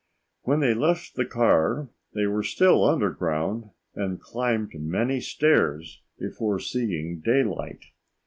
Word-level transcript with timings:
When 0.41 0.61
they 0.61 0.73
left 0.73 1.13
the 1.13 1.27
car 1.27 1.91
they 2.15 2.25
were 2.25 2.41
still 2.41 2.83
underground 2.83 3.69
and 3.93 4.19
climbed 4.19 4.71
many 4.73 5.19
stairs 5.19 6.01
before 6.17 6.57
seeing 6.57 7.19
daylight. 7.19 7.83